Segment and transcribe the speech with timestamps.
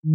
[0.00, 0.06] I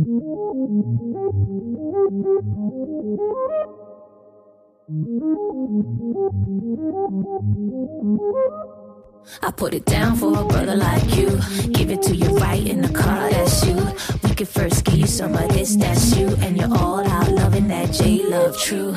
[9.52, 11.38] put it down for a brother like you.
[11.74, 13.76] Give it to you right in the car, that's you.
[14.24, 16.30] We could first give you some of this, that's you.
[16.40, 18.96] And you're all out loving that J love true.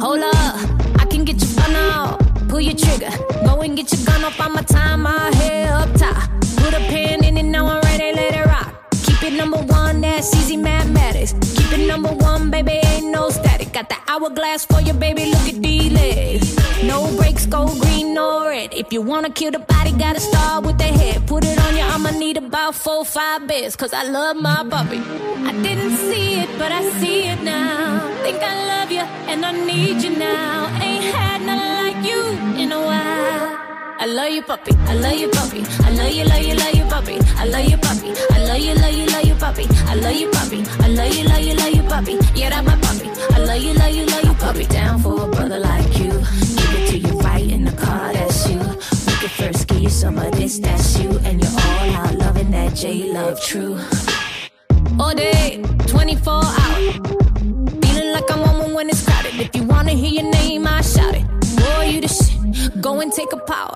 [0.00, 0.54] Hold up,
[1.00, 2.48] I can get your fun out.
[2.48, 3.10] Pull your trigger,
[3.44, 6.30] go and get your gun off on my time, my head up top.
[6.58, 7.05] Put a pin
[9.50, 11.32] number one, that's easy mathematics.
[11.56, 13.72] Keep it number one, baby, ain't no static.
[13.72, 16.56] Got the hourglass for you, baby, look at these legs.
[16.82, 18.74] No brakes, go green, no red.
[18.74, 21.26] If you wanna kill the body, gotta start with the head.
[21.28, 25.00] Put it on you, I'ma need about four, five beds, cause I love my puppy.
[25.50, 28.00] I didn't see it, but I see it now.
[28.22, 30.66] Think I love you, and I need you now.
[30.82, 32.20] Ain't had nothing like you
[32.62, 33.65] in a while.
[34.06, 34.70] I love you, puppy.
[34.86, 35.64] I love you, puppy.
[35.84, 37.18] I love you, love you, love you, puppy.
[37.38, 38.14] I love you, puppy.
[38.30, 39.66] I love you, love you, love you, puppy.
[39.84, 40.62] I love you, puppy.
[40.78, 42.12] I love you, love you, love you, puppy.
[42.38, 43.10] Yeah, that's my puppy.
[43.34, 44.66] I love you, love you, love you, puppy.
[44.66, 46.12] Down for a brother like you.
[46.12, 48.60] Give it to you right in the car, that's you.
[48.60, 51.10] We could first give you some of this, that's you.
[51.24, 53.76] And you're all out loving that J love true.
[55.00, 56.94] All day, 24 hours.
[57.82, 59.34] Feeling like I'm on when it's crowded.
[59.40, 61.26] If you wanna hear your name, I shout it.
[61.56, 62.80] Boy, you the shit.
[62.80, 63.75] Go and take a power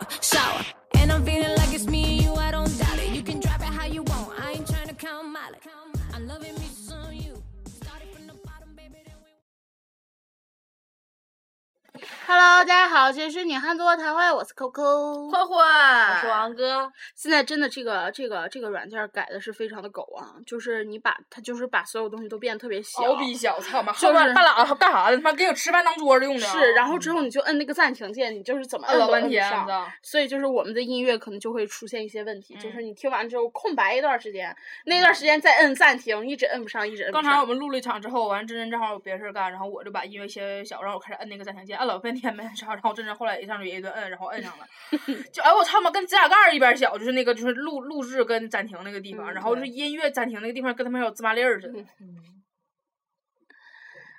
[12.33, 15.29] Hello，大家好，这里是女汉子卧谈会，我是 Coco。
[15.33, 23.93] 霍霍，我是王哥，现在真的这个这个这个软件改的是非常的狗啊，就是你把它就是把所有东西都变得特别小，好逼小，操妈！
[23.95, 25.17] 就是后边半拉干啥的？
[25.17, 26.53] 他妈给我吃饭当桌子用的啊。
[26.53, 29.93] 是，然后之后你就摁那个暂停键，你就是怎么摁摁都老半天，摁不上？
[30.01, 37.25] 所以就是我们的音乐可能就会出现一些问题，就是嗯你听完之后空白一段时间，那段时间再摁暂停，一直摁不上，一直摁不上。
[37.25, 44.67] 刚才我们录了一场之后，完真真正好有别的事儿干，然后我就把音乐切小，然后我开始摁那个暂停键，摁了半天没摁上，然后真真后来一上去也一顿摁，然后摁上了，
[45.33, 51.85] 就哎我操妈，跟指甲盖儿一边小，就是那个就是录录制跟暂停那个地方，嗯然后对是音乐暂停那个地方跟他妈有芝麻粒儿似的。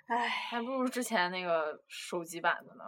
[0.08, 2.84] 唉，还不如之前那个手机版的呢。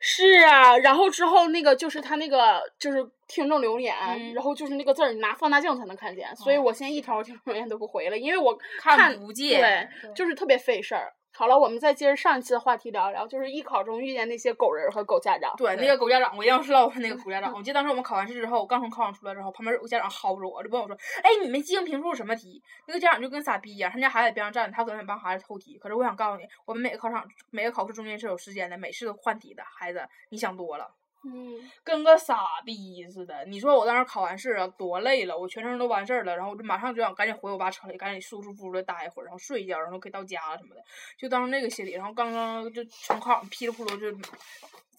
[0.00, 9.60] 是啊，然后之后那个就是他那个就是听众留言，嗯然后就是那个字儿，你拿放大镜才能看见，所以我现在一条听众留言都不回了，因为我看不见
[10.02, 11.12] 对，就是特别费事儿。
[11.34, 15.54] 好了，我们再接着上一期的话题聊一聊，就是艺考中遇见那些狗人和狗家长。
[15.56, 17.52] 对，那个狗家长，我一样是唠那个 狗家长。
[17.52, 25.78] 我记得当时我们考完试之后，我刚从考场出来之后，旁边有个家长薅着我，就问我说：“哎，你们即兴评述什么题？”那个家长就跟傻逼一样，他家孩子在边上站着，他总想帮孩子偷题。
[25.78, 29.62] 可是我想告诉你，我们每个考场每个考试中间是有时间的，每次都换题的。
[29.64, 30.94] 孩子，你想多了。
[31.24, 33.44] 嗯，跟个傻逼似的。
[33.44, 40.82] 你说我当时考完试啊，多累了，我全程都完事儿了，然后我就马上就想赶紧回我爸车里，赶紧舒舒服服的待一会儿，然后睡一觉，然后可以到家了什么的，
[41.16, 41.92] 就当时那个心理。
[41.92, 44.10] 然后刚刚就从考场噼里扑噜就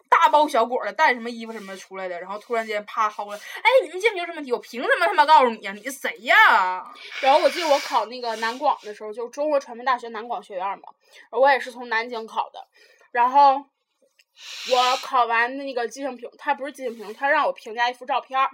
[0.08, 4.54] 大包小裹的带什么衣服什么出来的，然后突然间啪薅了，哎，你们记不清什么题？
[4.54, 6.90] 我凭什么他妈告诉你呀、你是谁呀、
[7.20, 10.88] 然后我记得我考那个南广的时候，就中国传媒大学南广学院嘛，
[11.32, 12.66] 我也是从南京考的，
[13.12, 13.66] 然后
[14.72, 18.50] 我考完那个即兴评，他不是即兴评，他让我评价一幅照片儿，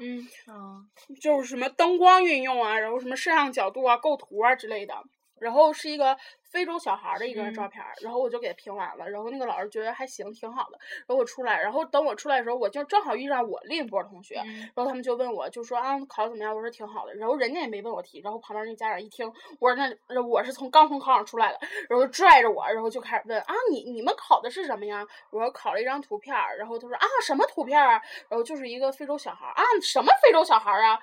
[1.21, 4.95] 就是什么灯光运用啊，然后什么摄像角度啊、构图啊之类的。
[5.39, 10.79] 然后是一个非洲小孩儿的一个嗯照片儿，然后我就给他评完了，然后那个老师觉得还行，挺好的。
[10.99, 16.55] 然后我出来，然后等我出来的时候，我就正好遇上我另一波同学，嗯然后他们就问我，就说啊考的怎么样？
[16.55, 17.13] 我说挺好的。
[17.15, 25.05] 然后人家也没问我题，然后旁边那家长一听，我说那我是从刚从考场出来的，然后拽着我，然后就开始问啊你你们考的是什么呀？
[25.29, 28.01] 我说考了一张图片儿，然后他说啊什么图片儿啊？
[28.27, 30.99] 然后就是一个非洲小孩儿啊什么非洲小孩儿啊？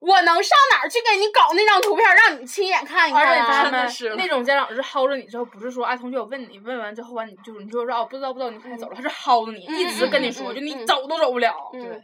[0.00, 3.86] 我能上哪儿去给你搞那张图片，让你亲眼看一而且看啊？
[4.16, 11.54] 那种家长是薅着你之后，不是说哎同学我问你，问完之后完你就是你就说哦不知道不知道你快走了，他是薅着你，嗯一直跟你嗯说，就你走都走不了。
[11.72, 12.02] 对，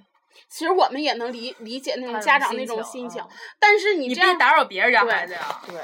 [0.51, 5.41] 其实我们也能理理解那种家长那种种心情心情啊，但是你你别这样打扰别人家孩子呀。
[5.67, 5.81] 对，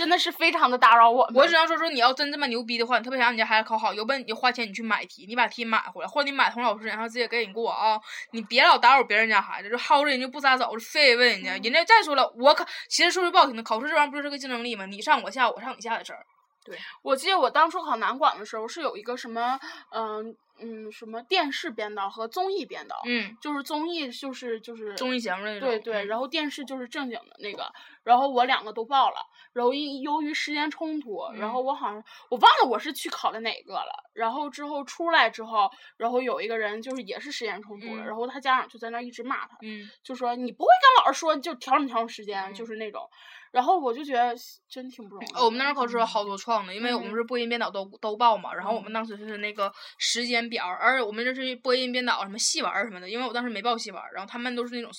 [0.00, 1.34] 真的是非常的打扰我们。
[1.34, 8.00] 我只能说说，你要真这么牛逼的话，你特别想让你家孩子考好，有本事你就花钱你去买题，你把题买回来，或者你买同老师，然后直接给你过啊。
[8.30, 11.50] 你别老打扰别人家孩子，就薅着人家不撒手，就非问人家。
[11.52, 14.86] 人家再说了，我考其实说句不好听的，考试这玩意儿不就是个竞争力吗？
[14.86, 16.24] 你上我下，我上你下的事儿。
[16.62, 19.58] 对我记得我当初考南广的时候是有一个什么，
[19.94, 25.68] 嗯嗯，什么电视编导和综艺编导，嗯，就是综艺就是就是综艺节目那种。
[25.68, 27.70] 对对，嗯然后电视就是正经的那个，
[28.04, 29.16] 然后我两个都报了，
[29.52, 43.08] 然后因由于时间冲突，然嗯后我好像我忘了我是去考的哪个了，然后之后出来之后，然后有一个人就是也是时间冲突了，嗯然后他家长就在那儿一直骂他，嗯就说你不会跟老师说就调整调整时间，嗯就是那种。
[43.50, 44.34] 然后我就觉得
[44.68, 45.32] 真挺不容易。
[45.34, 54.90] 哦，我们那时候考试有好多创的，因为我们嗯是播音编导都都报嘛，然后我们当时是那个时间表，而且我们这是播音编导什么戏文什么的，因为我当时没报戏文，然后他们都是那种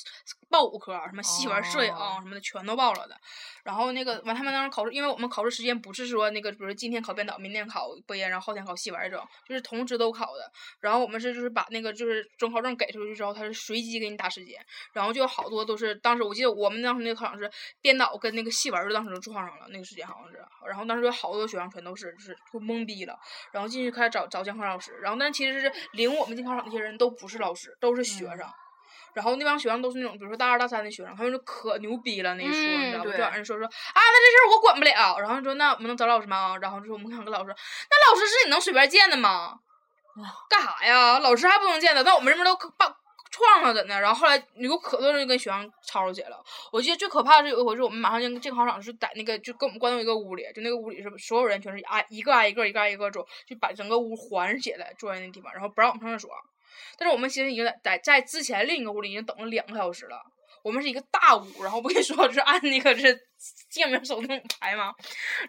[0.50, 3.15] 报五科，什么戏文、摄影哦什么的全都报了的。
[3.63, 10.51] 然后那个完，他们当时考试，因为我们考试时间不是说那个，比如说今天考编导，明天考播音，然后后天考戏文儿这种，就是同时都考的。
[10.80, 14.59] 然后我们是就是把那个就是准考证给出去之后，他是随机给你打时间，
[14.94, 17.50] 然后就有好多都是当时我记得我们当时那个考场是
[17.81, 23.20] 编导跟那个戏文儿当时就撞上了，那个时间好像是，然后当时有好多学生全都是就是就懵逼了，
[23.52, 28.48] 然后进去开始找找监考老师，然后但其实是领我们进考场那些人都不是老师，都是学生。
[29.14, 33.10] 然后那帮学生都是那种，比如说大二大三的学生，他们就可牛逼了，那一说、你知道吧？
[33.10, 35.20] 对就往人说说啊，那这事儿我管不了。
[35.20, 36.58] 然后说那我们能找老师吗？
[36.62, 37.56] 然后就说我们想跟老师说，
[37.90, 39.60] 那老师是你能随便见的吗？
[40.50, 41.20] 干啥呀？
[41.20, 42.04] 老师还不能见的？
[42.04, 42.88] 那我们这边都可把
[43.31, 44.00] 撞上怎的？
[44.00, 46.44] 然后后来有可多人就跟学生吵吵起来了。
[46.72, 56.31] 我记得最可怕的是有一回是我们马上进进考场是在那个就跟我们关到一个屋里，就那个屋里是所有人全是挨一个挨一个一个挨一个走，就把整个屋环起来坐在那地方，然后不让我们上厕所。
[56.98, 60.22] 但是我们其实已经在在在之前另一个屋里已经等了两个小时了。
[60.63, 63.19] 我们是一个大屋，然后我跟你说就是按那个是
[63.69, 64.94] 记名手动排嘛，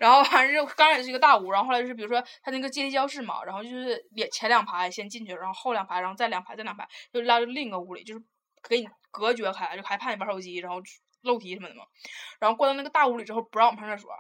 [0.01, 8.25] 然后还是刚开始是一个大屋，然后后来就是比如说他那个阶梯教室嘛，然后就是两前两排先进去，然后后两排，然后再两排再两排，就拉到另一个屋里，就是
[8.69, 10.81] 给你隔绝开，就还怕你玩手机，然后
[11.23, 11.85] 漏题什么的嘛。
[12.39, 14.11] 然后关到那个大屋里之后，不让我们上厕所。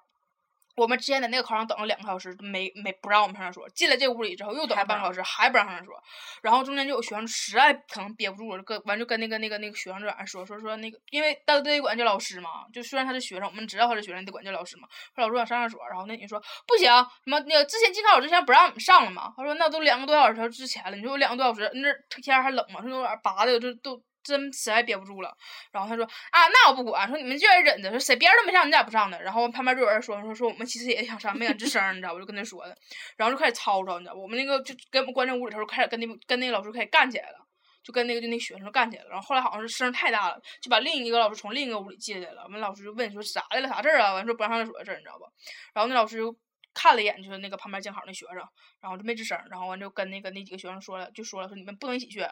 [0.74, 3.68] 我们之前在那个考场等了两个小时，没没不让我们上厕所。
[3.70, 5.94] 进了这屋里之后，又等了半个小时，还不让上厕所。
[6.42, 14.88] 然后中间就有学生实在可能憋不住了，就跟完就跟那个那个那个学生就在那说说说那个，因为都得管叫老师嘛，就虽然他是学生，我们知道他是学生，得管叫老师嘛。
[15.14, 16.86] 说老师想上厕所，然后那女说不行，
[17.24, 19.32] 什么那个之前进考场之前不让我们上了嘛？
[19.36, 21.92] 他说那都两个多小时之前了，你说我两个多小时，那
[22.22, 24.02] 天儿还冷嘛，说有点拔的，就都。
[24.22, 25.36] 真实在憋不住了，
[25.70, 29.20] 然后他说啊，那我不管，说你们就愿意忍着，说谁别人都没上，你咋不上呢？
[29.20, 32.14] 然后旁边就有人说说说我们其实也想上，没敢吱声，你知道吧？
[32.14, 32.76] 我就跟他说的，
[33.16, 34.20] 然后就开始吵吵，你知道吧？
[34.20, 37.38] 我们那个就跟我们关在屋里头，开始跟那跟那个老师开始干起来了，
[37.82, 39.10] 就跟那个就那学生干起来了。
[39.10, 42.42] 然后后来好像是声太大了，就把另一个老师从另一个屋里接来了。
[42.44, 44.14] 我们老师就问说咋的了，啥事儿啊？
[44.14, 45.26] 完说不让上厕所的事儿，你知道吧？
[45.74, 46.36] 然后那老师就
[46.74, 48.36] 看了一眼，就是那个旁边监考那学生，
[48.80, 52.24] 然后就没吱声，然后完就跟那个那几个学生说了，就说了说你们不能一起去。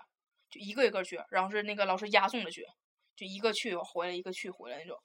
[0.50, 2.66] 就一个一个去，然后是那个老师押送着去，
[3.16, 4.96] 就一个去回来，一个去回来那种。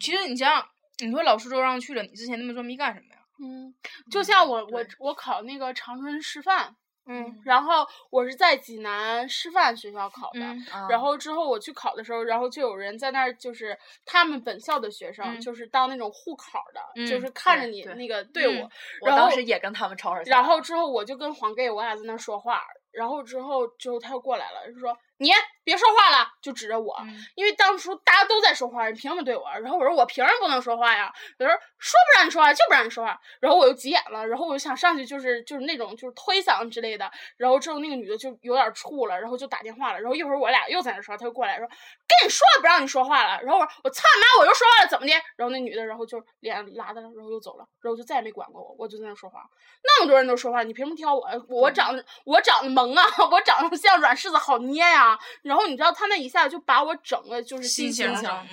[0.00, 0.68] 其实你想想，
[1.06, 3.20] 你说老师都让去了，你之前那么装逼干什么呀？
[3.42, 3.74] 嗯，
[4.10, 6.74] 就像我我我考那个长春师范，
[7.06, 10.40] 嗯然后我是在济南师范学校考的。
[10.40, 18.68] 嗯然后之后我去考的时候，然后就有人在那儿，就是他们本校的学生，嗯就是当那种护考的，嗯就是看着你那个队伍。
[19.04, 20.30] 然后当时也跟他们吵吵架。
[20.30, 22.62] 然后之后我就跟黄 gay 我俩在那儿说话，
[22.94, 25.30] 然后之后就他又过来了，就说你
[25.62, 29.44] 别说话了，就指着我，嗯因为当初大家都在说话，你凭什么对我？
[29.60, 31.12] 然后我说我凭什么不能说话呀？
[31.38, 45.12] 有人说不让你说话就不让你说话，然后我又急眼了，然后我就想上去就是就是那种就是推搡之类的，然后之后那个女的就有点怵了，然后就打电话了，然后一会儿我俩又在那说，她就过来说跟你说了不让你说话了，然后我说我操你妈我又说话了怎么的？
[45.36, 49.40] 然后那女的然后就脸拉的，然后又走了，然后就再也没管过我，我就在那说话。
[49.82, 51.26] 那么多人都说话，你凭什么挑我？
[51.48, 55.03] 我长得我长得萌啊， 我长得像软柿子好捏呀、
[55.42, 58.06] 然后你知道他那一下就把我整个就是心情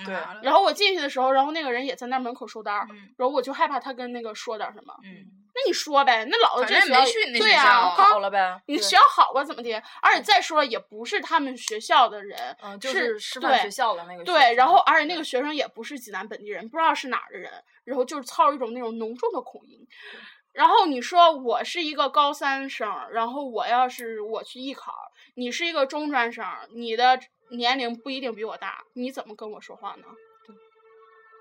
[0.04, 4.94] 对然后我进去的时候，然后那个人也在那门口收单儿，嗯然后我就害怕他跟那个说点什么。
[5.04, 8.60] 嗯，那你说呗，那老子这学校没去你那对呀、学校啊，好了呗。
[8.66, 9.72] 你学校好啊怎么的？
[10.02, 17.50] 而且再说了也不是他们学校的人，嗯，就是师范对学校的那个对，然后而且那个学生也不是济南本地人，不知道是哪儿的人，
[17.84, 19.78] 然后就是操一种那种浓重的口音。
[20.52, 24.92] 然后你说我是一个高三生，然后我要是我去艺考，
[25.34, 27.18] 你是一个中专生，你的
[27.50, 30.04] 年龄不一定比我大，你怎么跟我说话呢？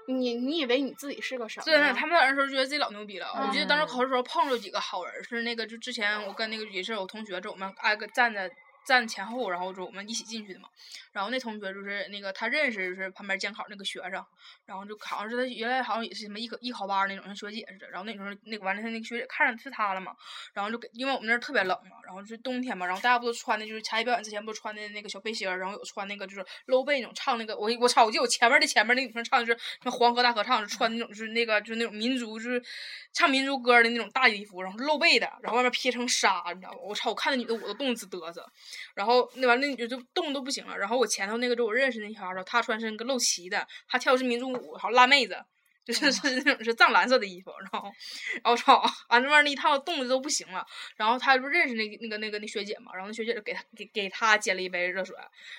[0.08, 1.94] 你你以为你自己是个什么真的，呀？
[1.94, 3.28] 他们那时候觉得自己老牛逼了。
[3.28, 8.50] 我记得当时嗯考试时候碰着几个好人，是那个就之前我跟那个也是我同学，就我们挨个站在
[8.86, 10.68] 站前后，然后就我们一起进去的嘛。
[11.12, 14.26] 然后那同学就是那个他认识就是旁边监考那个学生，
[14.66, 17.90] 然后就好像是他原来好像也是什么艺考艺考班那种像学姐似的。
[17.90, 20.16] 然后那时候那个完了，他那个学姐看上是他了嘛，
[20.54, 32.64] 然后就给因为我们那儿特别冷嘛，然后就是冬天嘛，然后大家不都穿的就是才艺表演之前不是穿的那个小背心儿，然后有穿那个就是露背那种唱那个我我操，我记得我前面的前面那女生唱的是什么黄河大合唱，是穿那种就是那个就是那种民族就是
[33.12, 36.78] 唱民族歌的那种大衣服，然后露背的，然后外面披成纱，你知道吧？
[36.82, 38.50] 我操，我看那女的我都冻直嘚瑟，
[38.96, 45.38] 然后那完了那女就冻都不行了，然后我前头那个就我认识那小孩儿，她穿是那个露脐的，她跳的是民族舞，好辣妹子。
[45.84, 47.90] 就是是那种是藏蓝色的衣服，然后，
[48.36, 50.66] 然后我操，俺这边那一套冻的都不行了。
[50.96, 55.16] 然后他不认识那个那个那个那学姐嘛，然后那学姐就给他给给他接了一杯热水，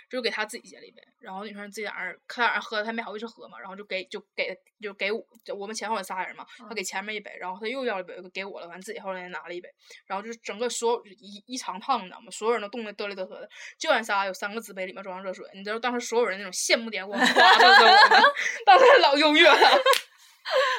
[0.09, 1.03] 就给他自己接了一杯。
[1.19, 9.69] 然后女生自己在那儿，看在那儿喝，他没好意思喝嘛，然后就给就给就给我，就我们前后有仨人嘛，他给前面一杯，然后他又要了一杯，给我了，完自己后来拿了一杯，
[10.07, 12.31] 然后就整个所有一一长趟，你知道吗？
[12.31, 13.49] 所有人都冻得嘚里嘚瑟的，
[13.79, 18.23] 就俺仨有三个纸杯里面装上热水，你知道当时所有人那种羡慕眼光，唰就给我们，
[18.67, 19.83] 当时老优越了。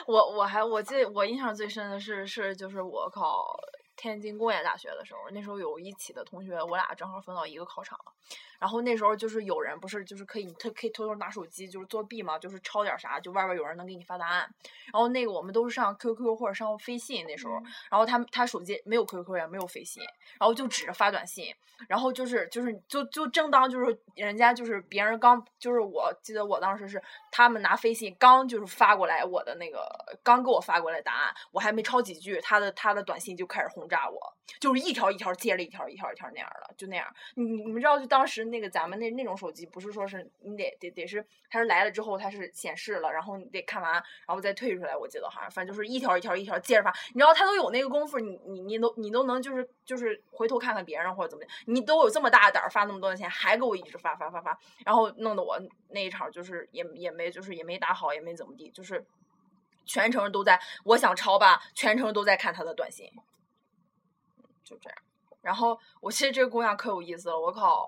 [0.08, 3.56] 我我还我记得我印象最深的是是就是我考
[3.96, 8.12] 天津工业大学的时候，那时候有一起的同学，我俩正好分到一个考场了。
[8.60, 14.50] 然后那时候就是有人不是就是可以你特可以偷偷拿手机就是作弊嘛，就是抄点啥，就外边有人能给你发答案。
[14.86, 17.56] 然后那个我们都是上 QQ 或者上飞信那时候，
[17.90, 20.02] 然后他他手机没有 QQ 也没有飞信，
[20.40, 21.54] 然后就指着发短信。
[21.90, 29.90] 然后就是就是就就正当就是人家就是别人刚就是我记得我当时是他们拿飞信刚就是发过来我的那个
[30.22, 34.18] 刚给我发过来答案，我还没抄几句，他的他的短信就开始轰轰炸我，
[34.62, 37.06] 就是一条一条接着一条一条一条那样的，就那样。
[37.36, 55.60] 你你们知道就当时那个咱们那那种手机不是说是你得得得是它是来了之后它是显示了，然后你得看完然后再退出来，我记得好像反正就是一条一条一条接着发，你知道他都有那个功夫，你你你都你都能就是就是回头看看别人或者怎么的，你都有这么大胆发那么多的钱，还给我一直发发发发，然后弄得我
[55.90, 59.06] 那一场就是也也没就是也没打好，也没怎么地，就是
[59.86, 63.12] 全程都在我想抄吧，全程都在看他的短信，
[64.64, 64.98] 就这样。
[65.42, 67.86] 然后我其实这个姑娘可有意思了，我考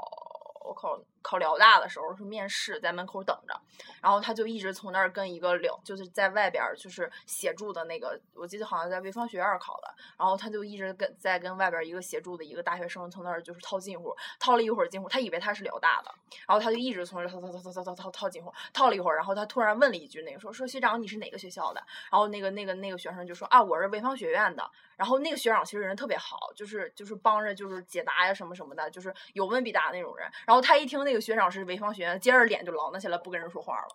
[0.65, 3.59] 我考考辽大的时候是面试，在门口等着，
[3.99, 16.13] 然后他就一直从那儿跟一个辽，就是在外边就是协助的那个，我记得好像在潍坊学院考的，然后他就一直跟在跟外边一个协助的一个大学生从那儿就是套近乎，套了一会儿近乎，他以为他是辽大的，
[16.47, 21.83] 然后他就一直从那儿套套套套套套套近乎，套了一会儿，然后他突然问了一句那个说说学长你是哪个学校的？
[22.11, 31.14] 然后那个那个那个学生就说啊我是潍坊学院的，然后那个学长其实人特别好，就是就是帮着就是解答呀什么什么的，就是有问必答那种人，然后他一听那。
[31.19, 33.87] 学长是潍坊学院，接着脸就狼了起来，不跟人说话了。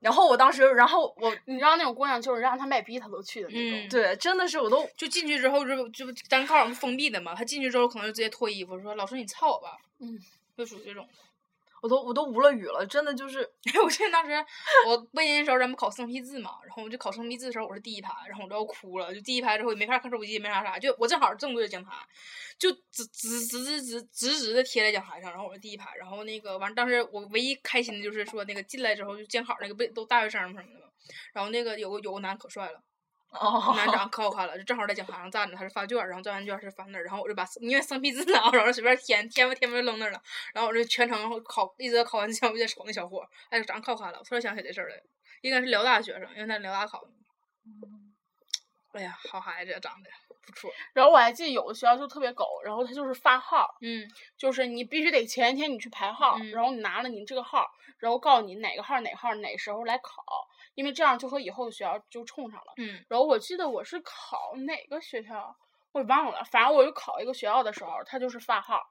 [0.00, 3.80] 然后我当时，然后我 你知道那种姑娘就是让她卖逼她都去的那种。
[3.80, 10.18] 嗯对，真的是我都就进去之后就就咱考场是封闭的嘛，她进去之后可能就直接脱衣服说老师你操我吧，嗯，
[10.56, 11.08] 就属于这种。
[11.82, 13.40] 我都我都无了语了，真的就是
[13.84, 14.32] 我记得当时
[14.86, 21.92] 我背音的时候，咱们考生僻字嘛，然后我就考生僻字的时候，我是第一排，然后我都要哭了，就第一排之后也没法看手机，没啥啥，就我正好正对着讲台，
[22.58, 30.86] 就直直直直直直直的贴在讲台上，然后我是第一排，然后那个完，当时我唯一开心的就是说那个进来之后就监考那个背都大学生什么的嘛，
[31.32, 32.82] 然后那个有个有个男可帅了。
[33.30, 40.22] 哦，男长可好看了，就正好在讲台上站着，他是发卷儿，然后做完卷儿是发那儿，然后我就把因为生僻字呢， 然后随便填填吧填吧就扔那儿了，
[40.54, 45.00] 然后我就全程考一直考完之前我就在瞅那小伙儿，哎，长得可好看了，我突然想起这事儿来，
[45.42, 47.10] 应该是辽大学生，因为他辽大考的。
[48.92, 50.10] 哎呀，好孩子长得
[50.46, 60.22] 不错，然后我还记得有的学校就特别狗，然后他就是发号，嗯就是你必须得前一天你去排号，嗯然后你拿了你这个号，然后告诉你哪个号哪个号哪时候来考，
[60.74, 62.72] 因为这样就和以后的学校就冲上了。
[62.78, 65.54] 嗯然后我记得我是考哪个学校，
[65.92, 68.82] 我也忘了，反正我就考一个学校的时候，他就是发号，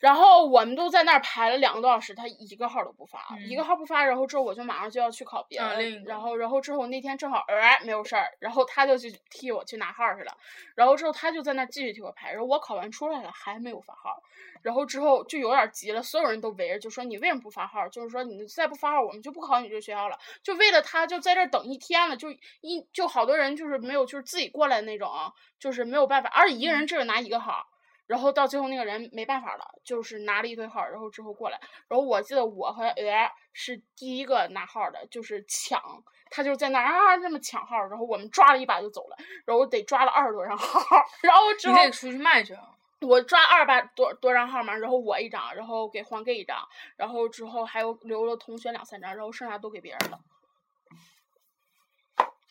[0.00, 10.34] 然后我们都在那儿排了两个多小时，他一个号都不发，一个嗯号不发，然后之后我就马上就要去考别的，啊另一个然后然后之后那天正好哎没有事儿，然后他就去替我去拿号去了，
[10.74, 14.22] 然后之后他就在那儿继续替我排，然后我考完出来了还没有发号，
[14.62, 17.86] 然后之后就有点急了，所有人都围着就说你为什么不发号？
[17.88, 20.18] 就是说你再不发号，我们就不考你这个学校了。
[20.42, 22.30] 就为了他，就在这儿等一天了，就
[22.62, 25.10] 一就好多人就是没有就是自己过来那种，
[25.58, 27.66] 就是没有办法，而且一个人只有拿一个号。
[28.10, 35.80] 然后到最后那个人没办法了，就是拿了一堆号，然后之后过来，然后我记得我和哎是第一个拿号的，就是抢，
[36.28, 40.80] 他就在那儿啊那么抢号，然后我们抓了一把就走了，然后得抓了二十多张号，
[41.22, 42.74] 然后之后你得出去卖去啊。
[43.00, 46.58] 我抓二百多多张号嘛，然后我一张，然后给黄给一张，
[46.96, 50.18] 然后之后还有留了同学两三张，然后剩下都给别人了。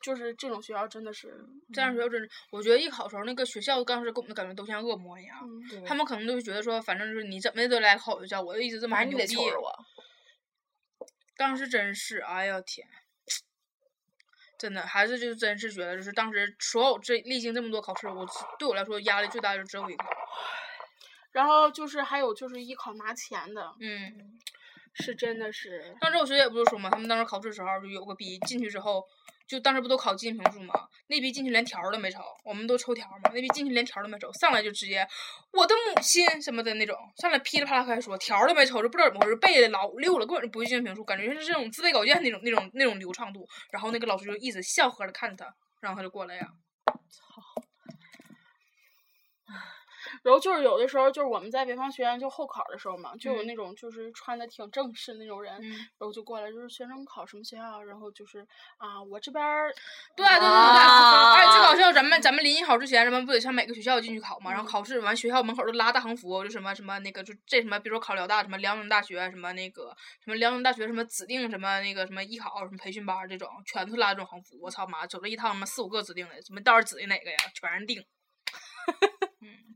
[0.10, 1.40] 就是这种学校真的是，
[1.72, 5.38] 这样学校真是，我觉得艺考时候那个学校当时给我们的感觉都像恶魔一样，
[5.72, 9.72] 嗯，他们可能都是觉得说，反正就是你怎么也得来考学校，我就一直这么牛逼我。
[11.38, 12.88] 当时真是，哎呀天，
[14.58, 20.04] 真的还是就真是觉得，就是当时所有这历经这么多考试，我对我来说压力最大就只有一个，
[21.32, 24.38] 然后就是还有就是艺考拿钱的，嗯，
[24.96, 29.06] 是真的是，当时我学姐不就说嘛，他们当时考试时候就有个逼进去之后，
[29.50, 30.88] 就当时不都考进评述吗？
[31.08, 35.06] 那批进去连条都没抽，我们都抽条嘛，那批进去连条都没抽，上来就直接
[35.52, 43.48] 我的母亲什么的那种，上来噼里啪啦开始说，条都没抽，就不知道怎么回事，背的老溜了，根本就不会进评述，感觉就是这种自备稿件那种那种那种流畅度。
[43.72, 45.52] 然后那个老师就一直笑呵的看着他，
[45.82, 46.48] 然后他就过来呀。
[46.86, 47.42] 操
[50.24, 58.46] 然后就是有的时候，就是我们在北方学院就候考的时候嘛，就有嗯那种就是穿的挺正式的那种人，嗯然后就过来就是学生考什么学校，然后就是
[58.78, 59.74] 啊，我这边儿
[60.16, 64.52] 对对对对而且最搞笑，咱们咱们临近考之前，咱们不得上每个学校进去考嘛？
[64.52, 74.58] 然后嗯考试完，学校门口都拉大横幅，就什么什么那个，就这什么，比如说考辽大，什么辽宁大学，什么那个什么辽宁大学什么指定什么那个什么艺考什么培训班儿这种，全都拉这种横幅。
[74.62, 77.38] 我操妈，走了一趟他妈四五个指定的，怎么到底指定哪个呀？
[77.54, 78.04] 全是定。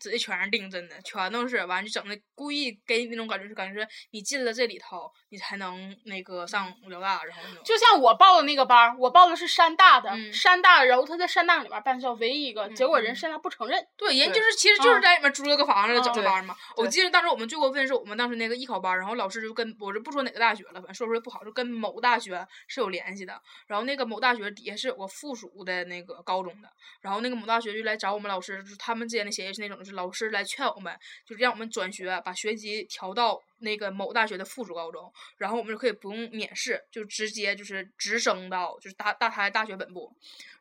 [0.04, 7.64] 嗯，指的全是定，真的全都是完，就整的故意给你那种感觉，是感觉是你进了这里头，你才能那个上辽大，然后那种。
[7.64, 13.80] 就像我报的那个班，我报的是山大的，嗯山大，然后他在山大里面办校唯一一个，结果人嗯山大不承认。
[13.96, 16.56] 对，人就是其实就是嗯在里面租了个房子整个对班儿嘛。
[16.76, 23.40] 我记得当时我们最过分是我们当时那个艺考班，然后老师就跟我就不说哪个大学了，反正说出来不好，就跟某大学是有联系的。
[23.68, 26.70] 然后那个某大学底下是有个附属的那个高中的，
[27.02, 40.12] 然后那个某大学就来找我们老师，就是他们之间的协议是那种，就是老师来劝我们，就是让我们转学，把学籍调到那个某大学的附属高中，然后我们就可以不用免试，就直接就是直升到就是大大台大学本部，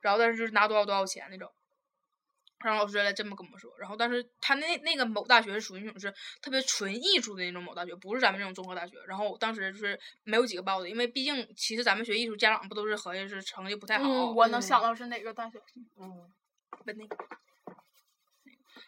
[0.01, 1.51] 然后但是就是拿多少多少钱那种。
[2.65, 8.97] 然后老师来这么跟我们说，然后但是他那那个某大学是属于那种是特别纯艺术的那种某大学，不是咱们这种综合大学。
[9.09, 15.61] 然后当时就是没有几个报的，因为毕竟其实咱们学艺术，家长不都是合计是成绩不太好，嗯，我能嗯想到是哪个大学。
[15.99, 16.31] 嗯，
[16.85, 17.17] 本那个。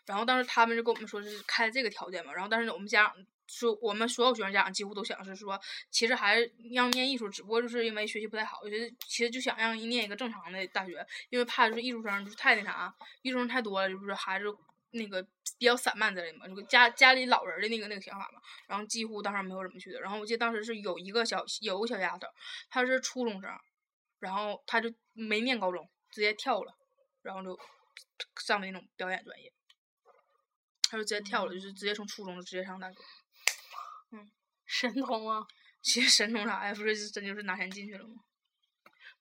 [0.07, 14.47] 然后当时他们就跟我们说是开这个条件嘛，然后但是我们家长说，我们所有学生家长几乎都想是说，其实还是让念艺术，只不过就是因为学习不太好，就是其实就想让念一个正常的大学，因为怕就是艺术生就是太那啥，艺术生太多了，就是孩子
[14.93, 15.23] 那个
[15.59, 20.01] 比较散漫之类的嘛，就家家里老人的那个那个想法嘛，然后几乎当时没有怎么去的。
[20.01, 22.27] 然后我记得当时是有一个小有个小丫头，
[22.71, 23.51] 她是初中生，
[24.21, 26.75] 然后她就没念高中，直接跳了，
[27.23, 27.59] 然后就
[28.41, 29.53] 上的那种表演专业，
[30.95, 32.97] 她就直接跳了，就是直接从初中就直接上大学。
[34.13, 34.31] 嗯
[34.65, 35.45] 神童啊！
[35.83, 36.73] 其实神童啥呀？
[36.75, 38.15] 不是真就是拿钱进去了吗？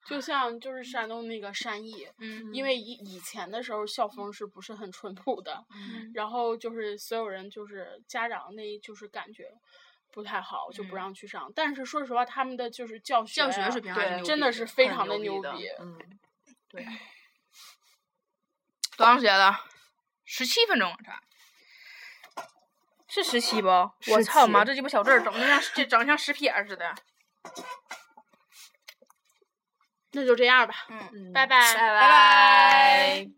[0.05, 9.49] 就像就是山东那个山艺，嗯，因为以以前的时候校风是不是很淳朴的，嗯然后就是所有人就是家长那就是感觉
[10.11, 11.51] 不太好，就不嗯让去上。
[11.55, 15.67] 但是说实话，他们的就是教学教学啊水平还是对牛逼真的是非常的牛逼。
[15.79, 15.97] 嗯，
[16.69, 16.85] 对，
[18.97, 19.59] 多长时间了？
[20.25, 21.19] 十七分钟啊，才。
[23.13, 23.67] 是十七不？
[23.67, 26.95] 我操妈，这鸡巴小字儿整的像这整得像十撇似的。
[30.13, 30.99] 那就这样吧，嗯。
[31.13, 33.29] 嗯拜拜拜拜拜